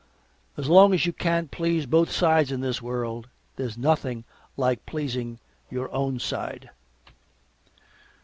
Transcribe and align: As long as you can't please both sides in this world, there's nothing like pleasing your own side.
As 0.57 0.67
long 0.67 0.95
as 0.95 1.05
you 1.05 1.13
can't 1.13 1.51
please 1.51 1.85
both 1.85 2.09
sides 2.09 2.51
in 2.51 2.61
this 2.61 2.81
world, 2.81 3.27
there's 3.55 3.77
nothing 3.77 4.23
like 4.57 4.83
pleasing 4.87 5.37
your 5.69 5.93
own 5.93 6.17
side. 6.17 6.71